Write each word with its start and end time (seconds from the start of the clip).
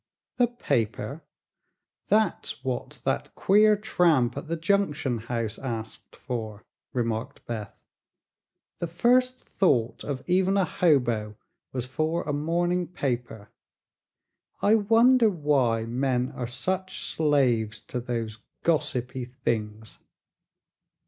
"The 0.37 0.47
paper? 0.47 1.21
That's 2.07 2.63
what 2.63 3.03
that 3.03 3.35
queer 3.35 3.75
tramp 3.77 4.35
at 4.35 4.47
the 4.47 4.55
Junction 4.55 5.19
House 5.19 5.59
asked 5.59 6.15
for," 6.15 6.63
remarked 6.91 7.45
Beth. 7.45 7.79
"The 8.79 8.87
first 8.87 9.47
thought 9.47 10.03
of 10.03 10.23
even 10.27 10.57
a 10.57 10.65
hobo 10.65 11.35
was 11.71 11.85
for 11.85 12.23
a 12.23 12.33
morning 12.33 12.87
paper. 12.87 13.51
I 14.59 14.73
wonder 14.73 15.29
why 15.29 15.85
men 15.85 16.31
are 16.31 16.47
such 16.47 17.01
slaves 17.05 17.79
to 17.81 17.99
those 17.99 18.39
gossipy 18.63 19.25
things." 19.25 19.99